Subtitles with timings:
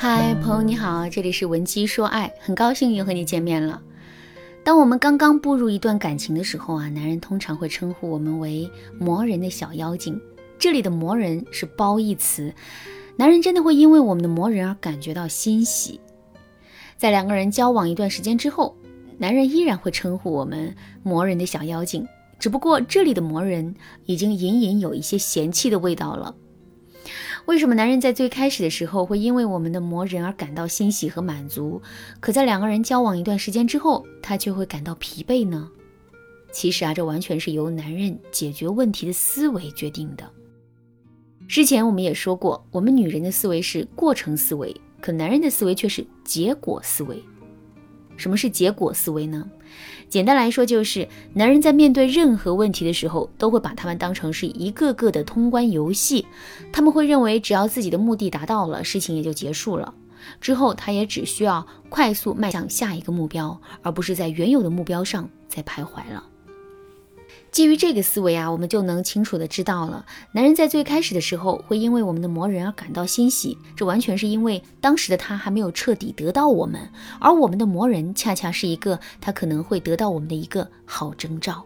[0.00, 3.82] 嗨，朋友你好，这里是文姬说爱，很高兴又和你见面了。
[4.62, 10.16] 当我们刚刚步入一段感情的时候啊，男人通常会称呼我们为磨人的小妖精。
[10.56, 12.54] 这里的磨人是褒义词，
[13.16, 16.00] 男人真的会因为我们的磨人而感觉到欣喜。
[16.96, 18.76] 在两个人交往一段时间之后，
[19.18, 20.72] 男人依然会称呼我们
[21.02, 22.06] 磨人的小妖精，
[22.38, 26.32] 只不过这里的磨人已经隐隐有一些嫌弃的味道了。
[27.46, 31.80] 为什么男人在最开始的时候会因为我们的磨人而感到欣喜和满足，
[32.20, 35.70] 可在两个人交往一段时间之后，他却会感到疲惫呢？
[36.52, 40.30] 其实啊，这完全是由男人解决问题的思维决定的。
[41.46, 47.22] 之前我们也说过，我们女人的思维是过程思维，可男人的思维却是结果思维。
[48.18, 49.48] 什么是结果思维呢？
[50.10, 56.26] 简单来说，就是男人在面对任何问题的时候，都会把他们当成是一个个的通关游戏。
[56.72, 59.94] 他们会认为，只要自己的目的达到了，事情也就结束了。
[60.40, 66.24] 之后，他也只需要快速迈向下一个目标，而不是在原有的目标上再徘徊了。
[67.50, 81.64] 基于这个思维啊，我们就能清楚的知道了，男人在最开始的时候会因为我们的磨人而感到欣喜，这完全是因为当时的他还没有彻底得到我们，而我们的磨人恰恰是一个他可能会得到我们的一个好征兆。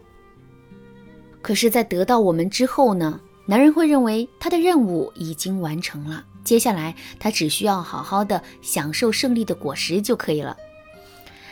[1.41, 10.55] 可是，在得到我们之后呢，男人会认为他的任务已经完成了，接下来他只需要好好的享受胜利的果实就可以了。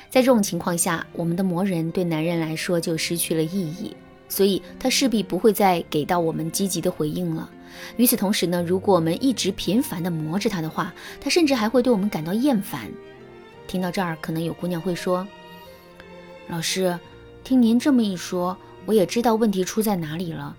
[0.10, 3.94] 在这种情况下，我们的磨人对男人来说就失去了意义。
[4.32, 7.50] 所以，他势必不会再给到我们积极的回应了。
[7.98, 12.90] 与此同时呢，如果我们一直频繁地磨着他的话，他甚至还会对我们感到厌烦。
[13.68, 15.28] 听到这儿，可能有姑娘会说
[16.48, 16.98] ：“老师，
[17.44, 20.56] 听您这么一说，我也知道问题出在哪里了。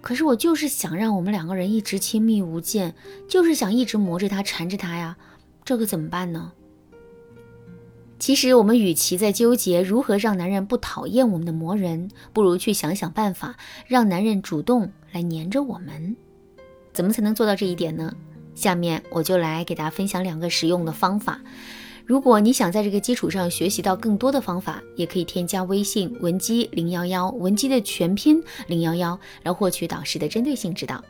[0.00, 2.94] 可是我就是想让我们两个人一直亲密无间，
[3.28, 5.18] 就是想一直磨着他、缠着他呀，
[5.62, 6.52] 这可怎么办呢？”
[8.20, 13.56] 其实，我们与其在纠结如何让男人不讨厌我们的磨人，不如去想想办法，
[13.86, 16.14] 让男人主动来黏着我们。
[16.92, 18.14] 怎么才能做到这一点呢？
[18.54, 21.40] 下面我就来给大家分享两个实用的方法。
[22.04, 31.02] 如果你想在这个基础上学习到更多的方法，也可以添加微信文姬零幺幺，文姬的全拼零幺幺，来获取导师的针对性指导。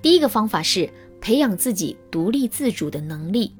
[0.00, 0.88] 第一个方法是
[1.20, 3.52] 培养自己独立自主的能力。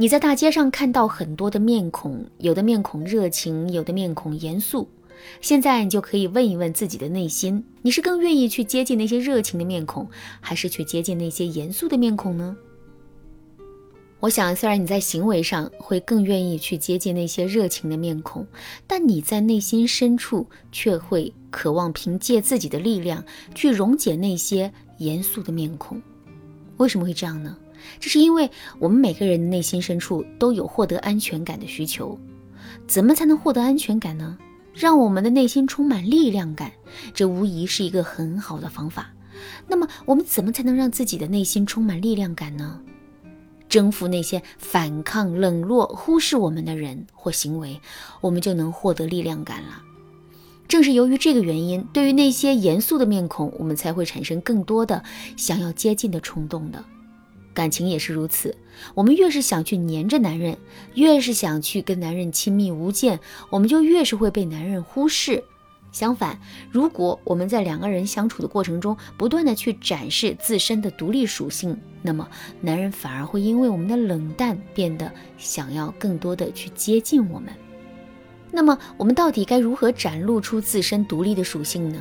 [0.00, 4.88] 你在大街上看到很多的面孔，有的面孔热情，有的面孔严肃。
[5.40, 10.08] 现在你就可以问一问自己的内心：你是更愿意去接近那些热情的面孔，
[10.40, 12.56] 还是去接近那些严肃的面孔呢？
[14.20, 18.46] 我想，虽然你在行为上会更愿意去接近那些热情的面孔，
[18.86, 26.00] 但你在内心深处却会渴望凭借自己的力量去溶解那些严肃的面孔。
[26.76, 27.56] 为什么会这样呢？
[28.00, 32.18] 这是因为我们每个人的内心深处都有获得安全感的需求。
[32.86, 34.36] 怎么才能获得安全感呢？
[34.74, 36.70] 让我们的内心充满力量感，
[37.12, 39.10] 这无疑是一个很好的方法。
[39.66, 42.80] 那么，我们怎么才能让自己的内心充满力量感呢？
[43.68, 47.80] 征服那些反抗、冷落、忽视我们的人或行为，
[48.20, 49.82] 我们就能获得力量感了。
[50.66, 55.02] 正是由于这个原因，对于那些严肃的面孔，我们才会产生更多的
[55.36, 56.84] 想要接近的冲动的。
[57.58, 58.56] 感情也是如此，
[58.94, 60.56] 我们越是想去黏着男人，
[60.94, 63.18] 越是想去跟男人亲密无间，
[63.50, 65.42] 我们就越是会被男人忽视。
[65.90, 66.38] 相反，
[66.70, 72.28] 如果我们在两个人相处的过程中，不断的去展示自身的独立属性，那么
[72.60, 77.52] 男人反而会因为我们的冷淡，变得想要更多的去接近我们。
[78.52, 82.00] 那么，我们到底该如何展露出自身独立的属性呢？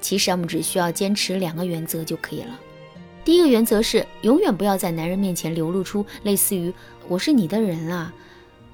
[0.00, 2.58] 其实，我们只需要坚持两个原则就可以了。
[3.26, 6.72] 第一个原则是，永远不要在男人面前流露出类似于
[7.10, 8.14] “我是你的人啊，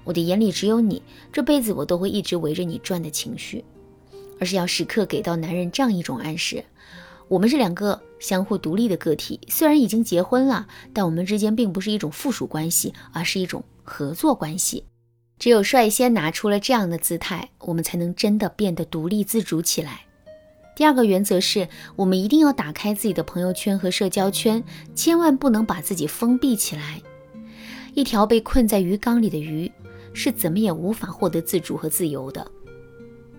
[0.05, 1.03] 我的眼里只有你，
[1.33, 3.65] 这辈子我都会一直围着你转”的情绪，
[4.39, 6.63] 而是要时刻给到男人这样一种暗示：
[7.29, 14.85] 我们是两个相互独立的个体，虽然已经结婚了，但我们之间并不是一种附属关系，而是一种合作关系。
[15.39, 20.03] 只有率先拿出了这样的姿态，我们才能真的变得独立自主起来。
[20.75, 24.63] 第二个原则是我们一定要打开自己的朋友圈和社交圈，
[24.95, 27.01] 千万不能把自己封闭起来。
[27.95, 29.71] 一条被困在鱼缸里的鱼，
[30.15, 32.51] 是怎么也无法获得自主和自由的。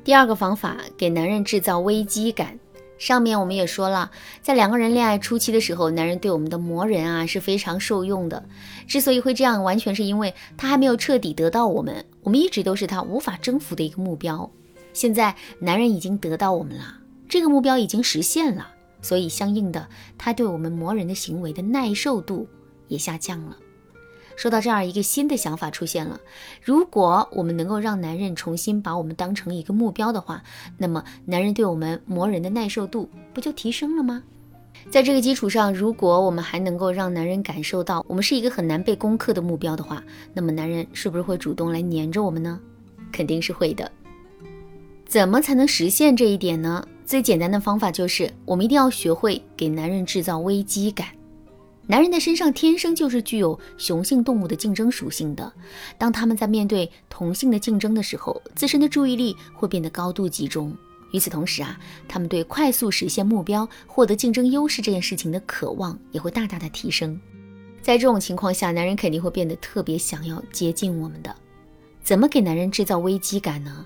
[0.04, 2.60] 第二个方法，给男人制造危机感。
[3.00, 8.46] 上面我们也说了，在两个人恋爱初期的时候，男人对我们的磨人啊是非常受用的。
[8.88, 14.50] 之所以会这样，完全是因为他还没有彻底得到我们，我们一直都是他无法征服的一个目标。
[14.94, 17.00] 现在男人已经得到我们了。
[17.34, 18.68] 这个目标已经实现了，
[19.02, 19.90] 所以相应的，
[20.20, 22.48] 他对我们磨人的行为的耐受度
[22.90, 23.58] 也下降了。
[24.36, 26.20] 说到这儿，一个新的想法出现了：
[26.62, 30.44] 如果我们能够让男人重新把我们当成一个目标的话，
[30.78, 34.22] 那么男人对我们磨人的耐受度不就提升了吗？
[34.92, 40.04] 在这个基础上，如果我们还能够让男人感受到我们是一个很难被攻克的目标的话，
[40.36, 42.60] 那么男人是不是会主动来黏着我们呢？
[43.12, 43.92] 肯定是会的。
[45.08, 46.88] 怎么才能实现这一点呢？
[47.06, 51.08] 最简单的方法就是，我们一定要学会给男人制造危机感。
[51.86, 55.52] 男人的身上天生就是具有雄性动物的竞争属性的，
[55.98, 60.76] 当他们在面对同性的竞争的时候，自身的注意力会变得高度集中。
[61.12, 61.78] 与此同时啊，
[62.08, 67.20] 他们对快速实现目标、获得竞争优势这件事情的渴望也会大大的提升。
[67.82, 71.36] 在这种情况下，男人肯定会变得特别想要接近我们的。
[72.02, 73.86] 怎么给男人制造危机感呢？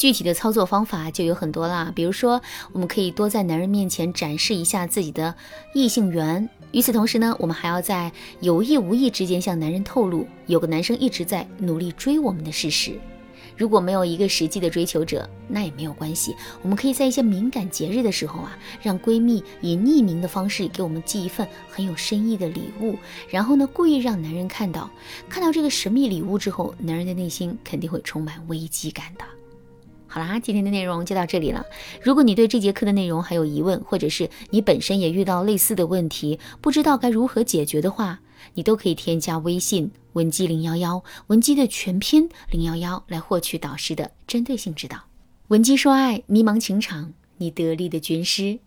[0.00, 2.40] 具体的操作方法就有很多啦，比如说，
[2.72, 5.34] 我们可以多在男人面前展示一下自己的
[5.74, 6.48] 异性缘。
[6.72, 8.10] 与此同时呢，我们还要在
[8.40, 12.98] 有意无意之间向男人透露，有个男生一直在努力追我们的事实。
[13.58, 22.96] 如果没有一个实际的追求者，那也没有关系，我们可以在一些敏感节日的时候啊，让闺蜜以匿名的方式给我们寄一份很有深意的礼物，
[23.28, 24.88] 然后呢，故意让男人看到，
[25.28, 29.24] 看到这个神秘礼物之后，男人的内心肯定会充满危机感的。
[30.12, 31.64] 好啦，今天的内容就到这里了。
[32.02, 38.18] 如果你对这节课的内容还有疑问，或者是你本身也遇到类似的问题，不知道该如何解决的话，
[38.54, 44.98] 你都可以添加微信文姬零幺幺，文姬的全拼零幺幺，来获取导师的针对性指导。
[45.46, 48.58] 文姬说爱，迷茫情场，你得力的军师。